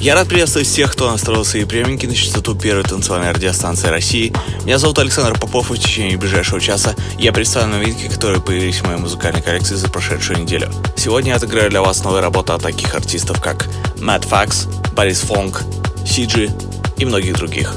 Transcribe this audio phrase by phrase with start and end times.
[0.00, 4.32] Я рад приветствовать всех, кто настроил свои приемники на частоту первой танцевальной радиостанции России.
[4.64, 8.86] Меня зовут Александр Попов, и в течение ближайшего часа я представлю новинки, которые появились в
[8.86, 10.72] моей музыкальной коллекции за прошедшую неделю.
[10.96, 15.64] Сегодня я отыграю для вас новые работы от таких артистов, как Matt Fax, Boris Foong,
[16.06, 16.50] CG
[16.96, 17.76] и многих других.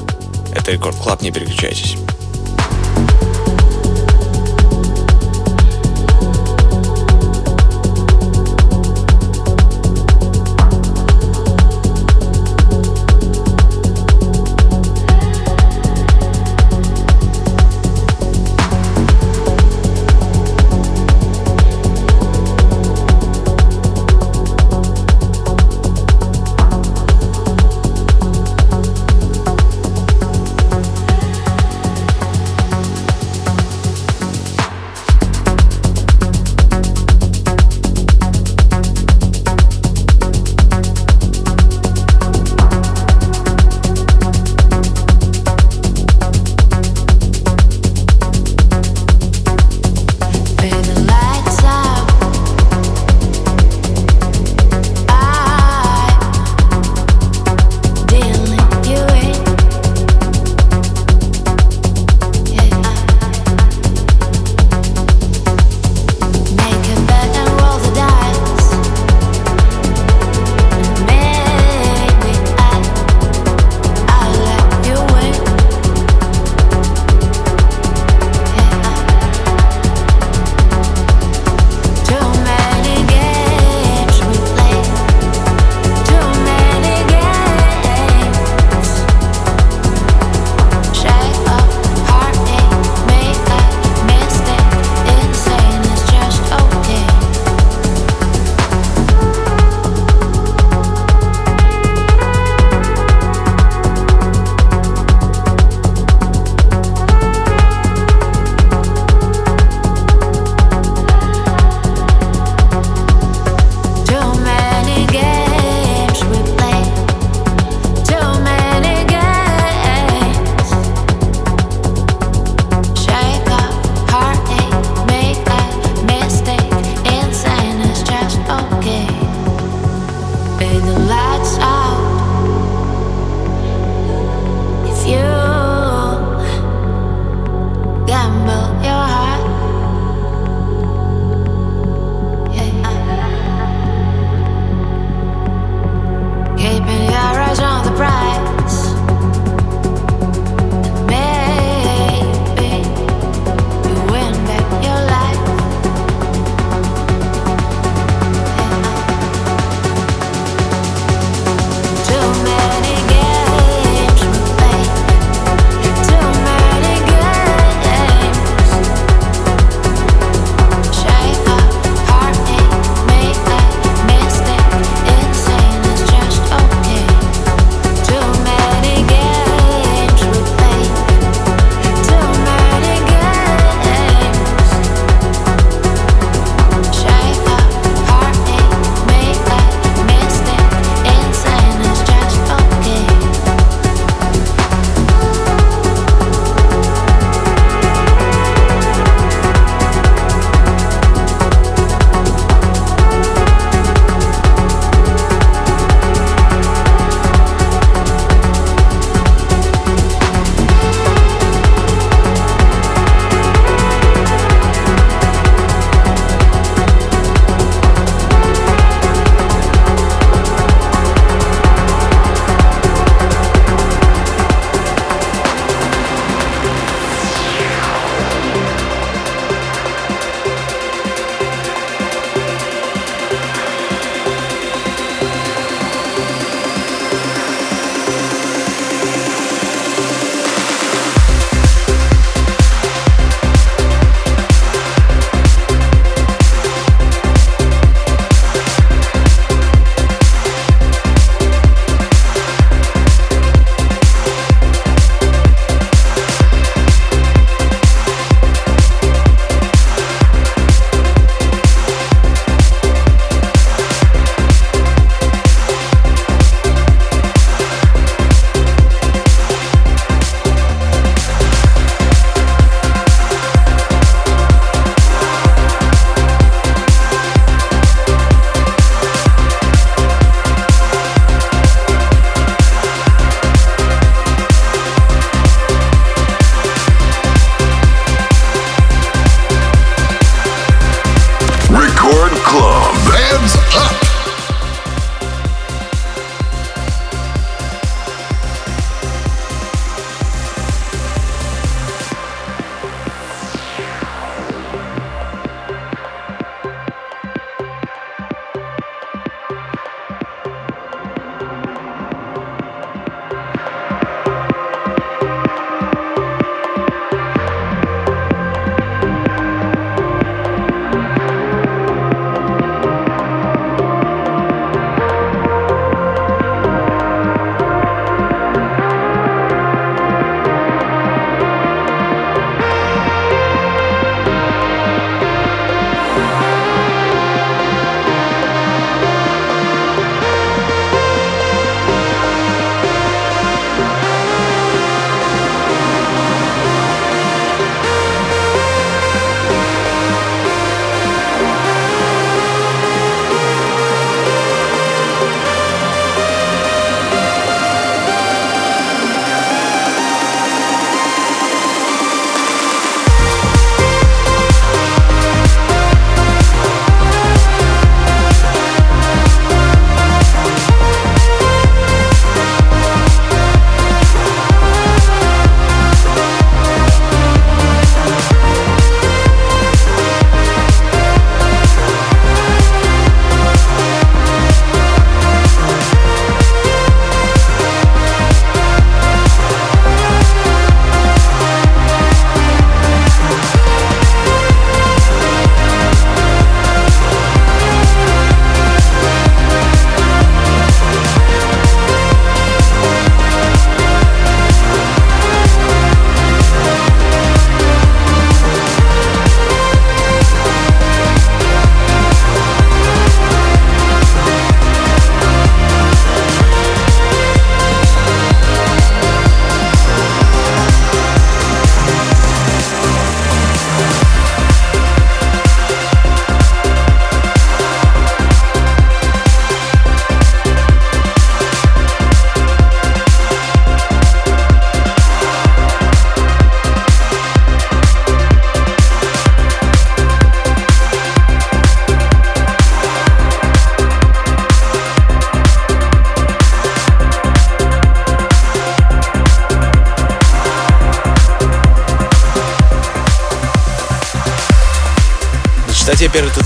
[0.56, 1.98] Это Record Club, не переключайтесь.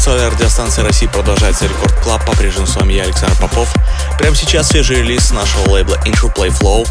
[0.09, 2.25] Танцевальная радиостанция России продолжается Record Club.
[2.25, 3.71] По-прежнему с вами я, Александр Попов.
[4.19, 6.89] Прямо сейчас свежий релиз нашего лейбла Interplay Flow.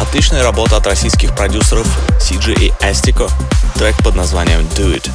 [0.00, 1.88] Отличная работа от российских продюсеров
[2.20, 3.28] CG и Astico.
[3.74, 5.10] Трек под названием Do It.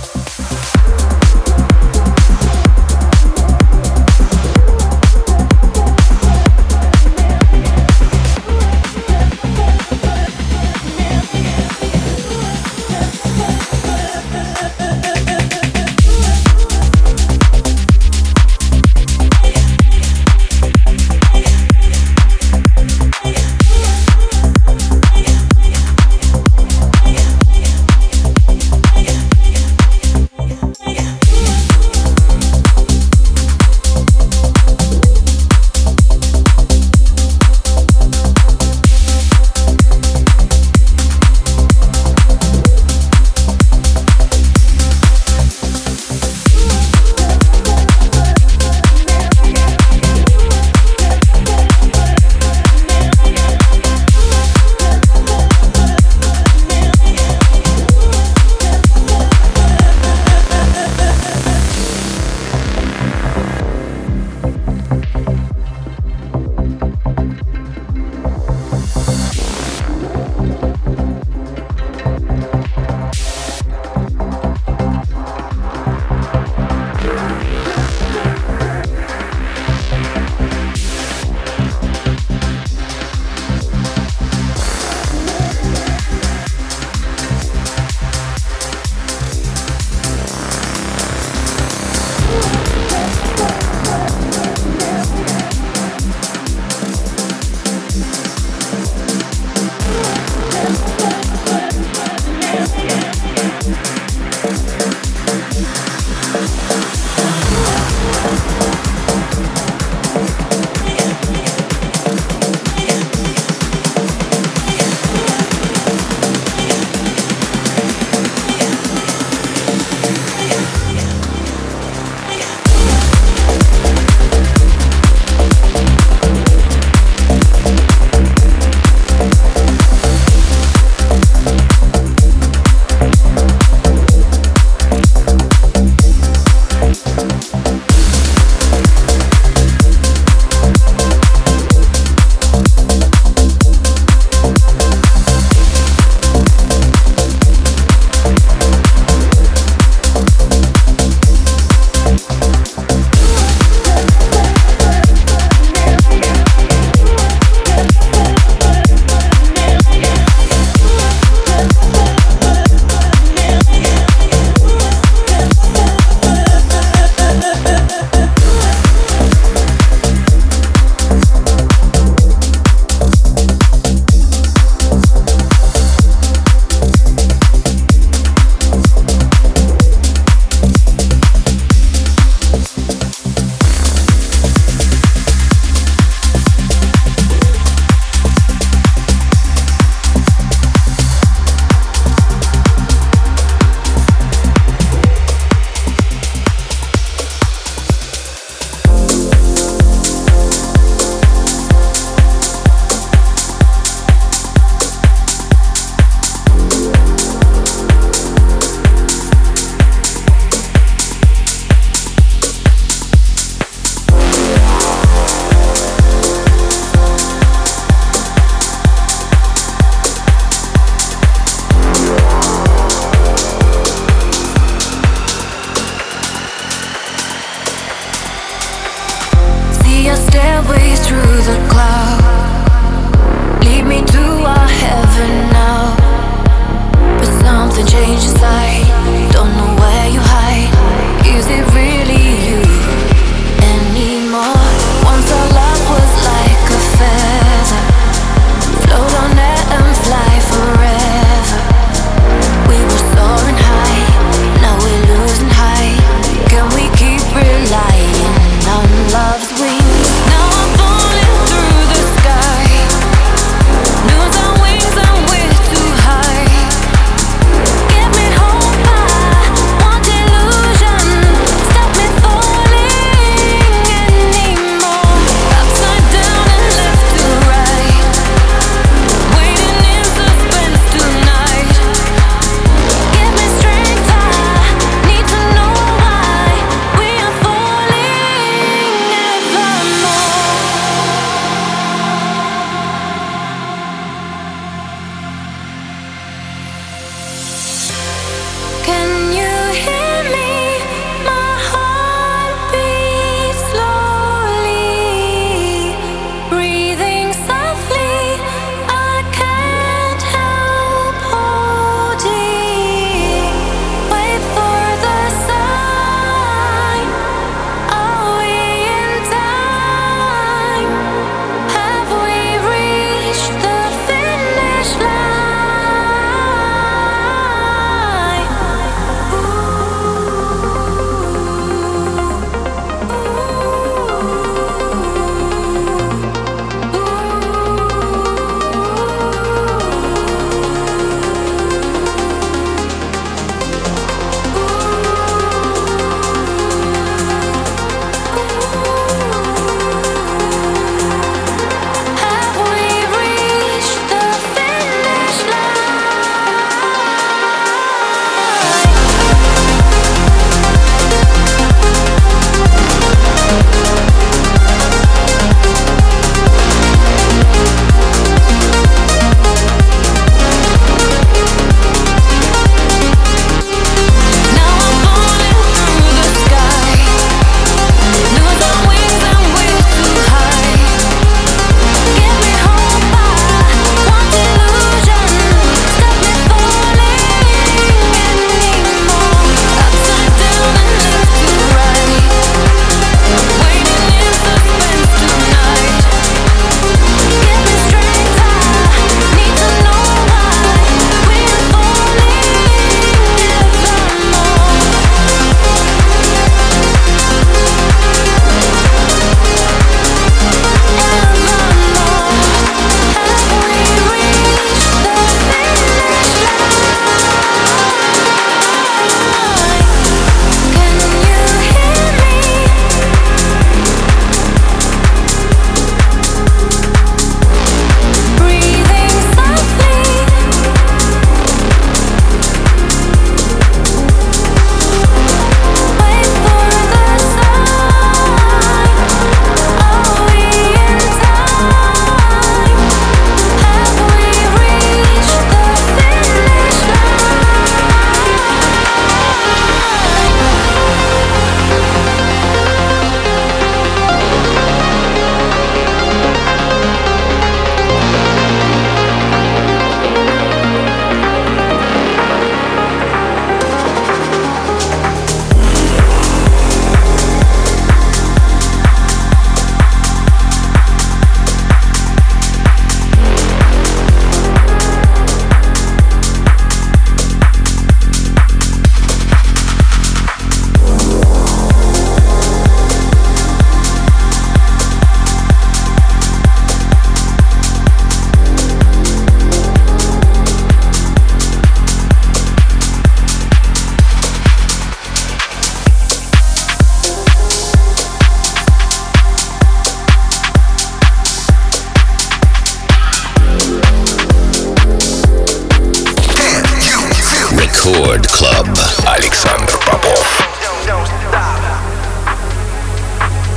[509.08, 510.48] Александр Попов.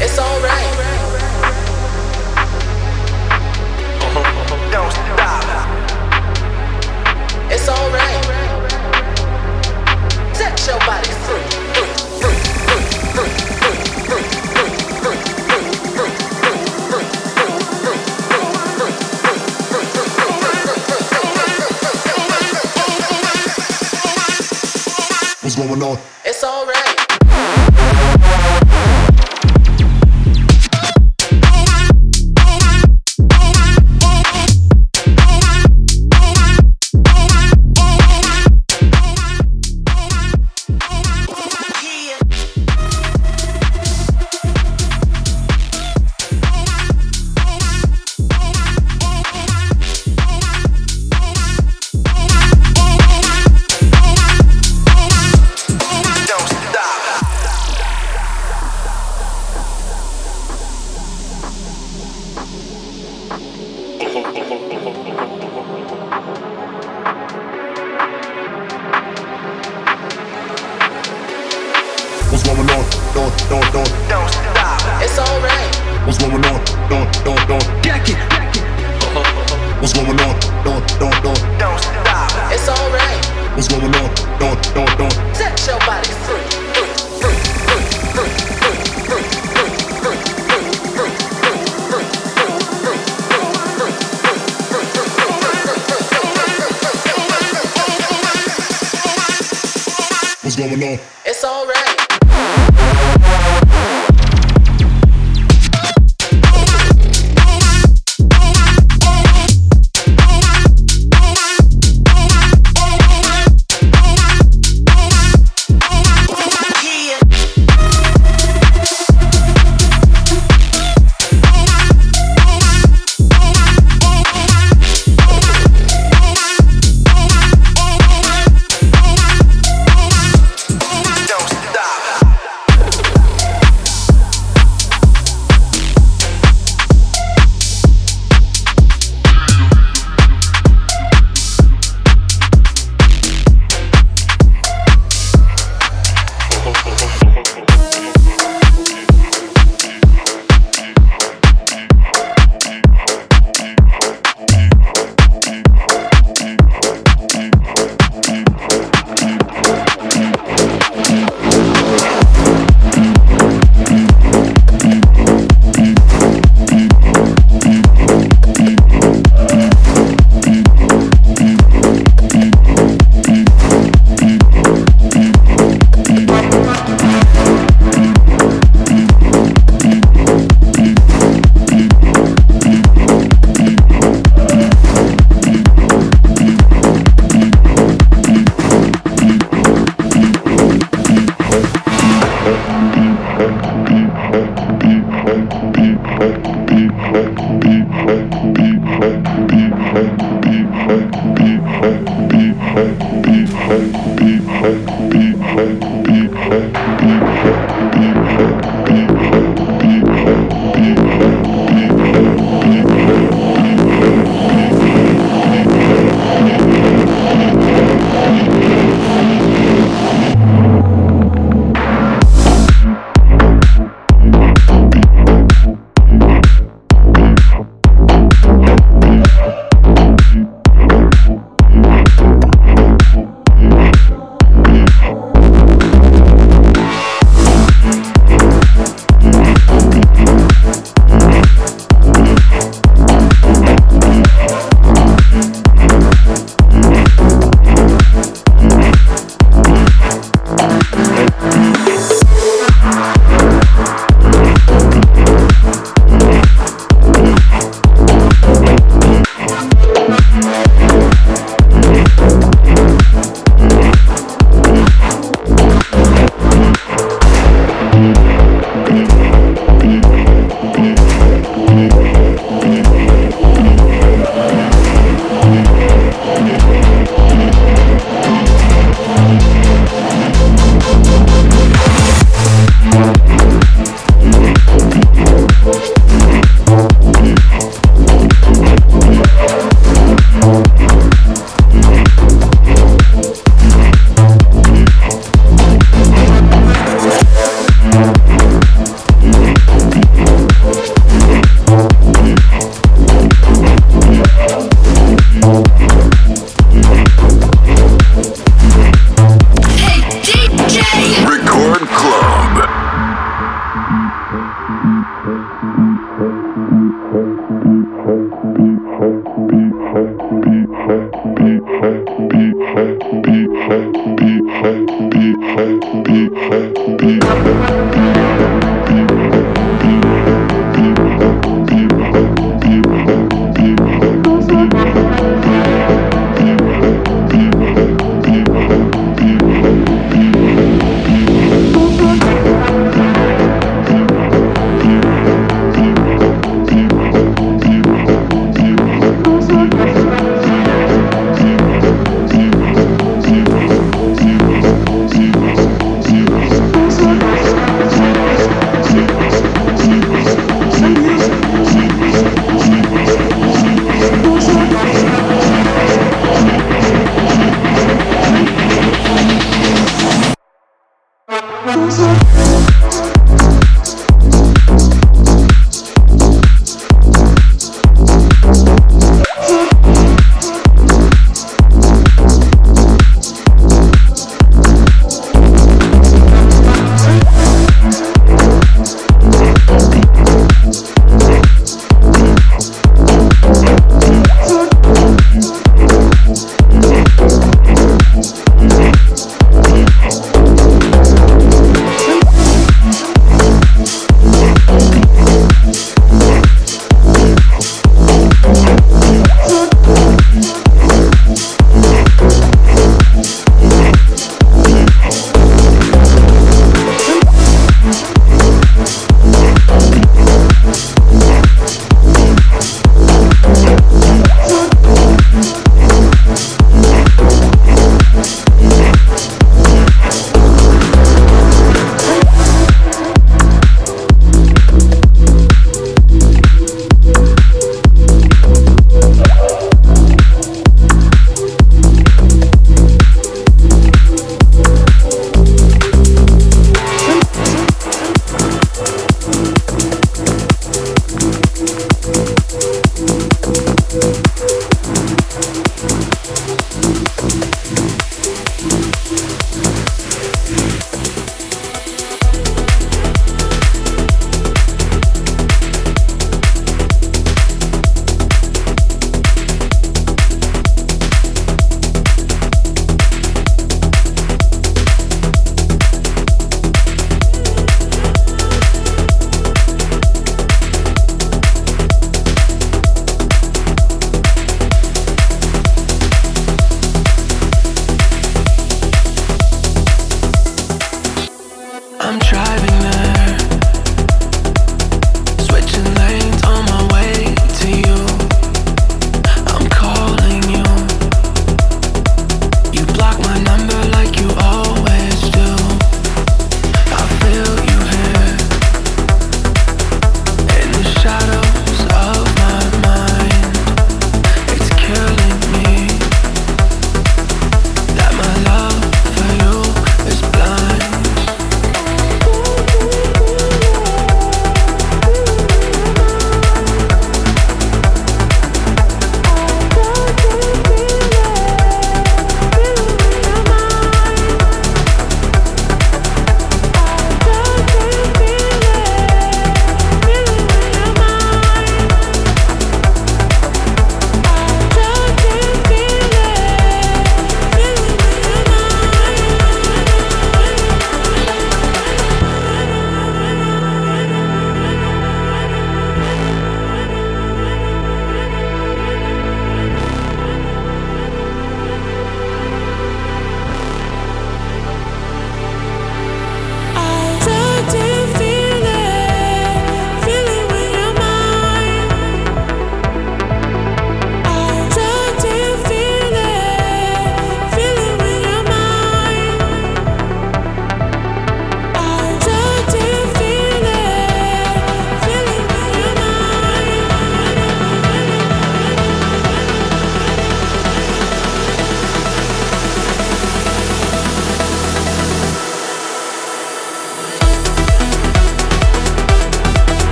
[0.00, 0.66] It's all right.
[4.70, 5.44] Don't stop.
[7.50, 8.24] It's all right.
[10.32, 11.49] Set your body free.
[25.68, 26.19] going on.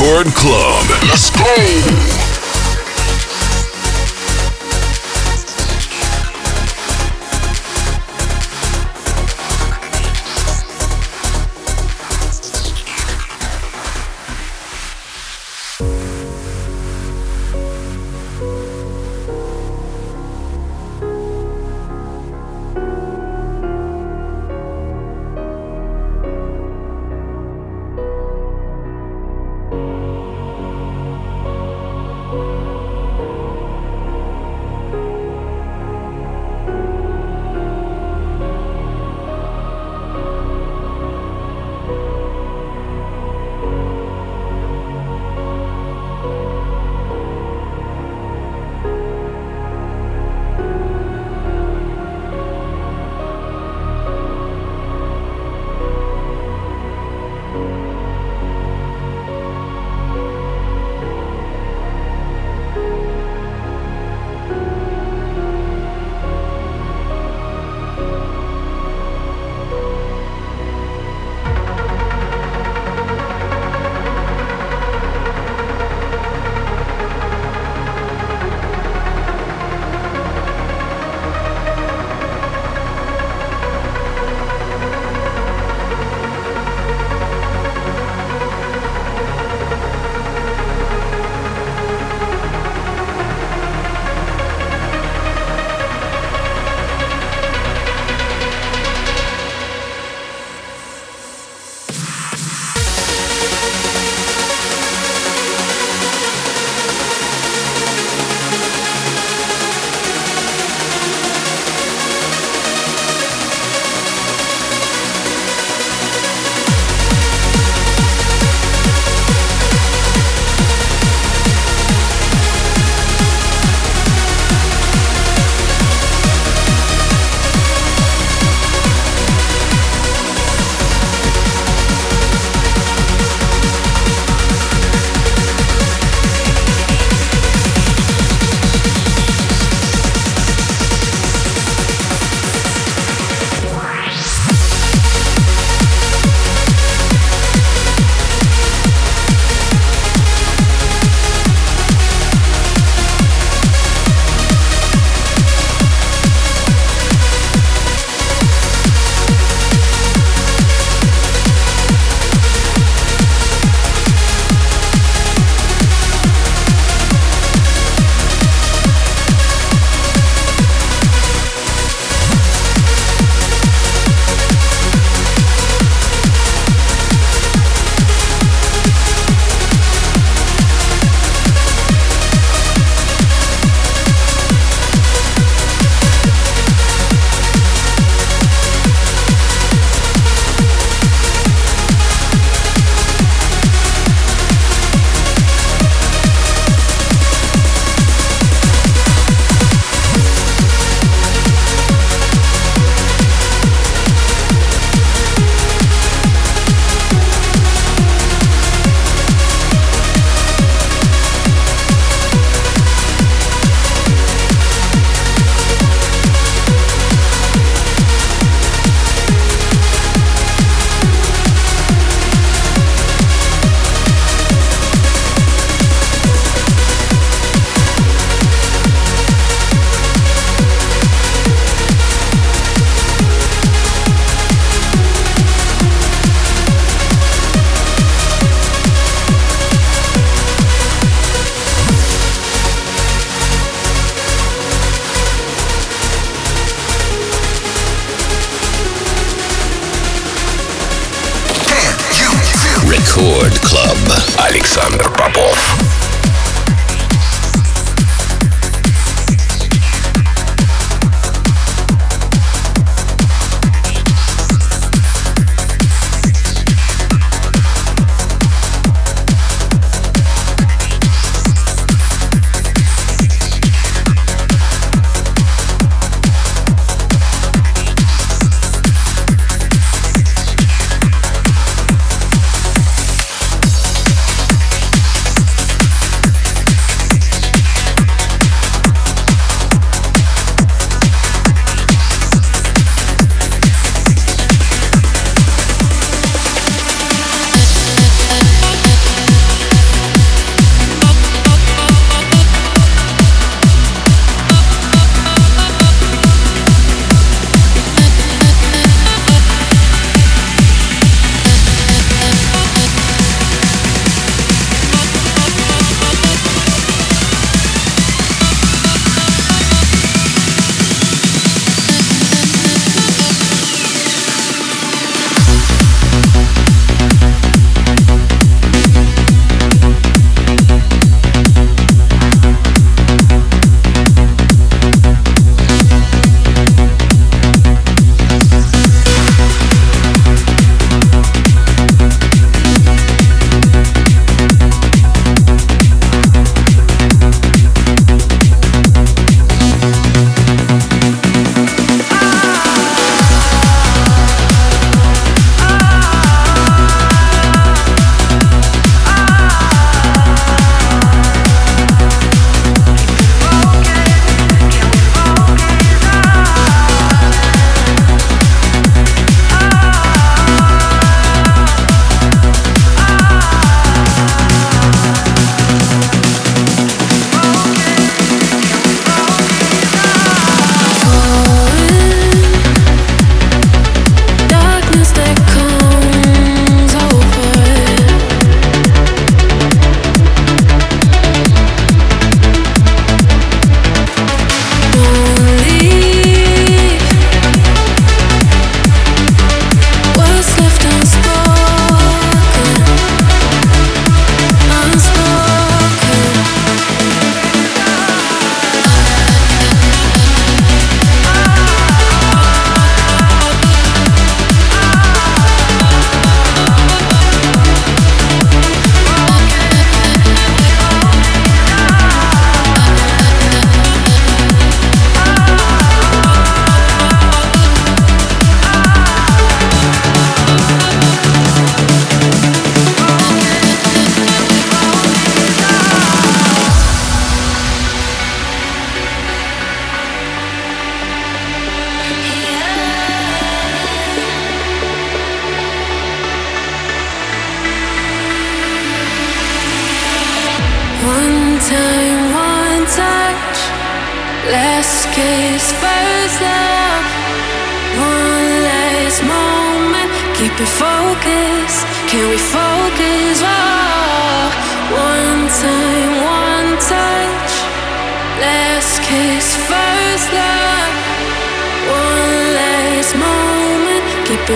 [0.00, 0.86] Record Club.
[1.04, 2.29] Yes.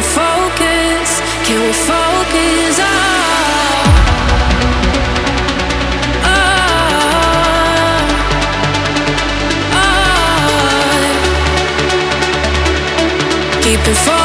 [0.01, 1.22] Focused.
[1.45, 2.78] Can we focus?
[2.80, 3.03] Oh,
[13.87, 14.24] looking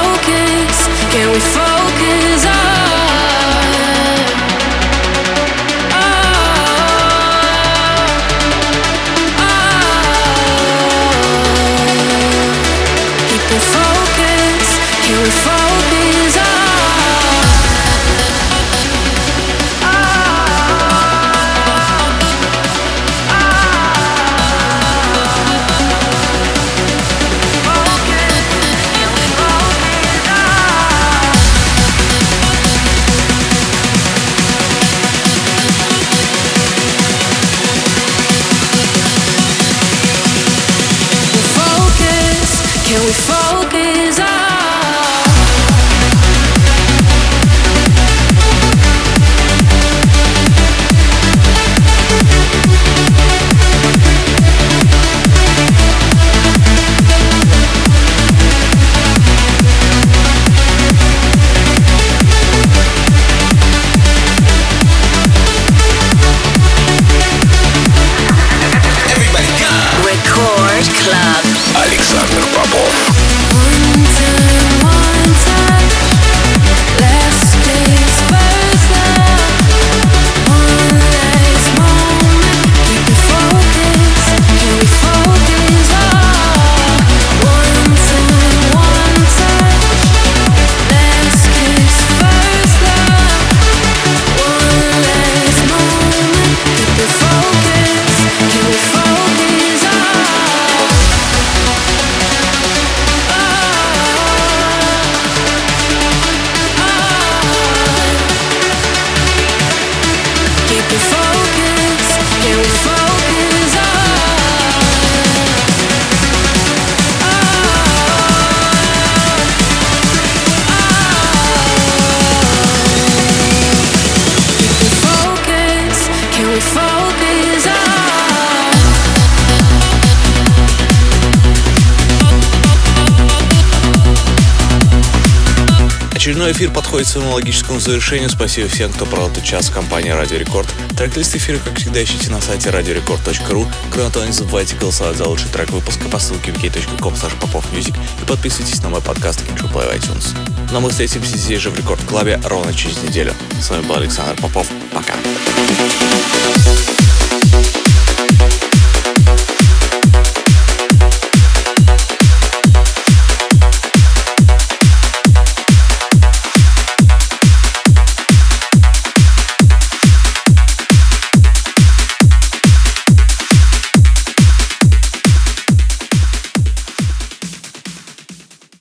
[136.60, 138.30] эфир подходит к своему логическому завершению.
[138.30, 140.68] Спасибо всем, кто провел этот час в компании Радио Рекорд.
[140.98, 143.66] Трек-лист эфира, как всегда, ищите на сайте radiorecord.ru.
[143.90, 148.84] Кроме того, не забывайте голосовать за лучший трек выпуска по ссылке wiki.com popofmusic и подписывайтесь
[148.84, 150.36] на мой подкаст Intro Play в iTunes.
[150.74, 153.34] Но мы встретимся здесь же в Рекорд Клабе ровно через неделю.
[153.62, 154.68] С вами был Александр Попов.
[154.92, 155.14] Пока.